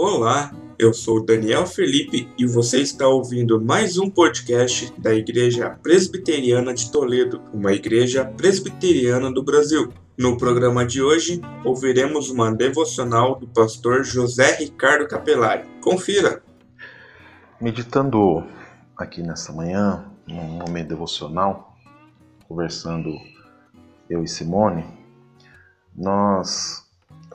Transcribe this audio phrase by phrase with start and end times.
[0.00, 6.72] Olá, eu sou Daniel Felipe e você está ouvindo mais um podcast da Igreja Presbiteriana
[6.72, 9.92] de Toledo, uma igreja presbiteriana do Brasil.
[10.16, 15.68] No programa de hoje, ouviremos uma devocional do pastor José Ricardo Capelari.
[15.82, 16.44] Confira!
[17.60, 18.44] Meditando
[18.96, 21.76] aqui nessa manhã, num momento devocional,
[22.46, 23.10] conversando
[24.08, 24.84] eu e Simone,
[25.92, 26.86] nós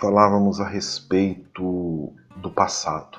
[0.00, 3.18] falávamos a respeito do passado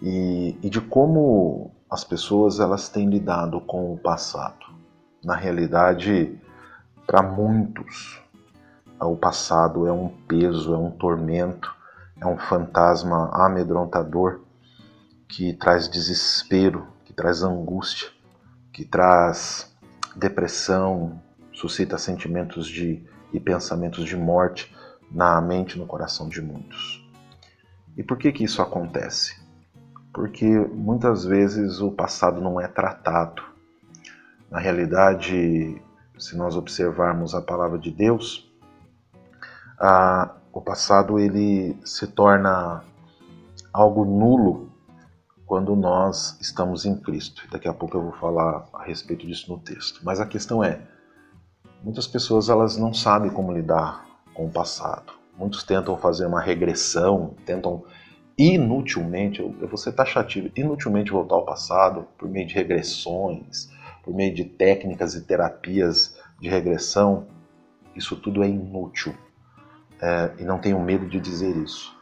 [0.00, 4.66] e, e de como as pessoas elas têm lidado com o passado.
[5.24, 6.38] Na realidade,
[7.06, 8.20] para muitos,
[9.00, 11.74] o passado é um peso, é um tormento,
[12.20, 14.40] é um fantasma amedrontador
[15.28, 18.08] que traz desespero, que traz angústia,
[18.72, 19.74] que traz
[20.14, 21.20] depressão,
[21.52, 24.74] suscita sentimentos de e pensamentos de morte
[25.10, 27.05] na mente e no coração de muitos.
[27.96, 29.40] E por que que isso acontece?
[30.12, 33.42] Porque muitas vezes o passado não é tratado.
[34.50, 35.80] Na realidade,
[36.18, 38.50] se nós observarmos a palavra de Deus,
[39.78, 42.82] a, o passado ele se torna
[43.72, 44.70] algo nulo
[45.46, 47.42] quando nós estamos em Cristo.
[47.50, 50.00] Daqui a pouco eu vou falar a respeito disso no texto.
[50.04, 50.80] Mas a questão é,
[51.82, 55.12] muitas pessoas elas não sabem como lidar com o passado.
[55.36, 57.84] Muitos tentam fazer uma regressão, tentam
[58.38, 63.70] inutilmente, eu vou ser taxativo, inutilmente voltar ao passado por meio de regressões,
[64.02, 67.26] por meio de técnicas e terapias de regressão.
[67.94, 69.14] Isso tudo é inútil.
[70.00, 71.96] É, e não tenho medo de dizer isso.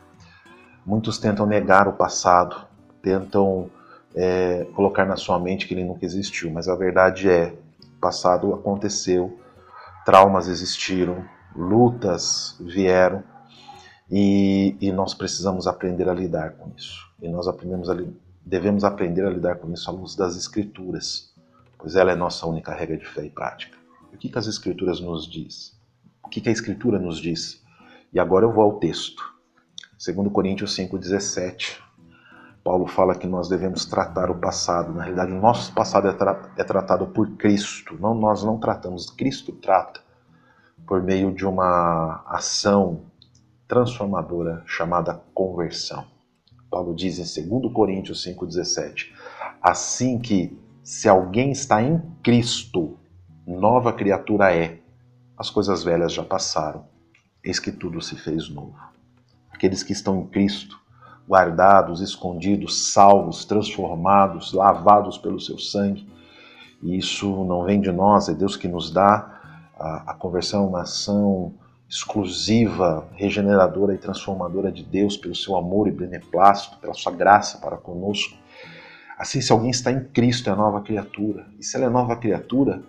[0.85, 2.67] Muitos tentam negar o passado,
[3.01, 3.71] tentam
[4.15, 7.55] é, colocar na sua mente que ele nunca existiu, mas a verdade é:
[7.97, 9.39] o passado aconteceu,
[10.05, 11.25] traumas existiram,
[11.55, 13.23] lutas vieram
[14.11, 17.09] e, e, nós precisamos aprender a lidar com isso.
[17.23, 17.97] E nós aprendemos a,
[18.45, 21.33] devemos aprender a lidar com isso à luz das Escrituras,
[21.79, 23.79] pois ela é nossa única regra de fé e prática.
[24.13, 25.77] O que, que as Escrituras nos diz?
[26.23, 27.63] O que, que a Escritura nos diz?
[28.13, 29.23] E agora eu vou ao texto.
[30.05, 31.83] 2 Coríntios 5,17.
[32.63, 34.93] Paulo fala que nós devemos tratar o passado.
[34.93, 37.97] Na realidade, o nosso passado é, tra é tratado por Cristo.
[38.01, 40.04] Não, nós não tratamos, Cristo trata
[40.87, 43.03] por meio de uma ação
[43.67, 46.05] transformadora chamada conversão.
[46.71, 49.13] Paulo diz em 2 Coríntios 5,17:
[49.63, 52.99] Assim que, se alguém está em Cristo,
[53.47, 54.81] nova criatura é.
[55.37, 56.85] As coisas velhas já passaram,
[57.43, 58.77] eis que tudo se fez novo.
[59.51, 60.79] Aqueles que estão em Cristo,
[61.29, 66.09] guardados, escondidos, salvos, transformados, lavados pelo seu sangue,
[66.83, 69.34] e isso não vem de nós, é Deus que nos dá
[69.79, 71.55] a, a conversão, uma ação
[71.89, 77.77] exclusiva, regeneradora e transformadora de Deus pelo seu amor e beneplácito, pela sua graça para
[77.77, 78.37] conosco.
[79.19, 81.47] Assim, se alguém está em Cristo, é nova criatura.
[81.59, 82.83] E se ela é nova criatura,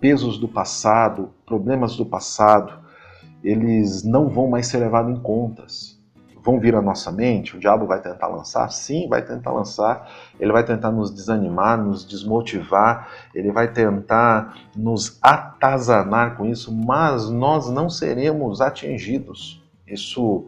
[0.00, 2.80] pesos do passado, problemas do passado,
[3.44, 5.99] eles não vão mais ser levados em contas
[6.42, 8.70] vão vir à nossa mente, o diabo vai tentar lançar?
[8.70, 10.10] Sim, vai tentar lançar.
[10.38, 17.28] Ele vai tentar nos desanimar, nos desmotivar, ele vai tentar nos atazanar com isso, mas
[17.28, 19.62] nós não seremos atingidos.
[19.86, 20.46] Isso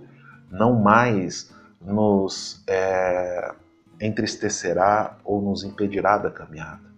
[0.50, 3.52] não mais nos é,
[4.00, 6.92] entristecerá ou nos impedirá da caminhada.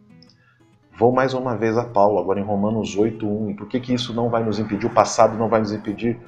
[0.96, 3.50] Vou mais uma vez a Paulo, agora em Romanos 8.1.
[3.50, 4.86] E por que, que isso não vai nos impedir?
[4.86, 6.20] O passado não vai nos impedir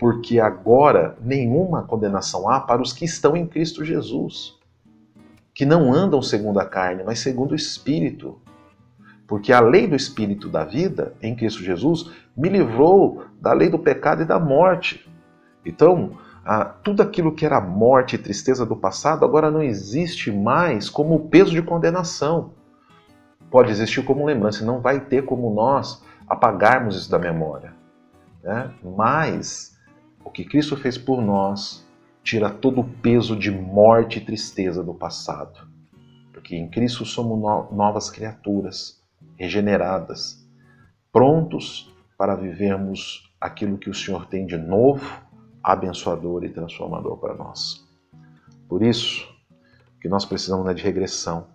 [0.00, 4.58] porque agora nenhuma condenação há para os que estão em Cristo Jesus,
[5.54, 8.40] que não andam segundo a carne, mas segundo o Espírito.
[9.26, 13.78] Porque a lei do Espírito da vida em Cristo Jesus me livrou da lei do
[13.78, 15.06] pecado e da morte.
[15.66, 16.16] Então,
[16.82, 21.50] tudo aquilo que era morte e tristeza do passado agora não existe mais como peso
[21.50, 22.54] de condenação.
[23.50, 27.74] Pode existir como lembrança, não vai ter como nós apagarmos isso da memória.
[28.42, 28.70] Né?
[28.82, 29.78] Mas
[30.24, 31.86] o que Cristo fez por nós
[32.22, 35.68] tira todo o peso de morte e tristeza do passado.
[36.32, 37.38] Porque em Cristo somos
[37.72, 39.02] novas criaturas,
[39.36, 40.46] regeneradas,
[41.12, 45.04] prontos para vivermos aquilo que o Senhor tem de novo,
[45.62, 47.86] abençoador e transformador para nós.
[48.68, 49.26] Por isso
[50.00, 51.46] que nós precisamos é de regressão.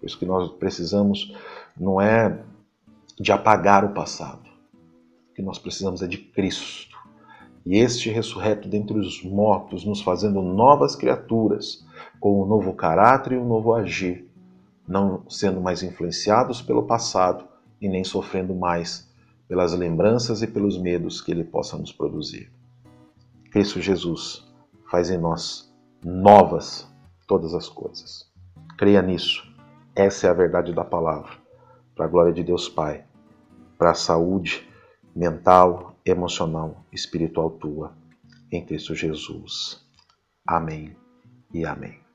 [0.00, 1.34] Por isso que nós precisamos
[1.76, 2.42] não é
[3.18, 4.48] de apagar o passado.
[5.30, 6.95] O que nós precisamos é de Cristo
[7.66, 11.84] e este ressurreto dentre os mortos, nos fazendo novas criaturas,
[12.20, 14.30] com um novo caráter e um novo agir,
[14.86, 17.44] não sendo mais influenciados pelo passado
[17.80, 19.12] e nem sofrendo mais
[19.48, 22.52] pelas lembranças e pelos medos que ele possa nos produzir.
[23.50, 24.46] Cristo Jesus
[24.88, 25.68] faz em nós
[26.04, 26.88] novas
[27.26, 28.30] todas as coisas.
[28.78, 29.42] Creia nisso.
[29.94, 31.32] Essa é a verdade da palavra.
[31.96, 33.04] Para a glória de Deus Pai,
[33.76, 34.68] para a saúde
[35.14, 37.96] mental, emocional, espiritual tua,
[38.52, 39.84] em Cristo Jesus.
[40.46, 40.96] Amém
[41.52, 42.05] e amém.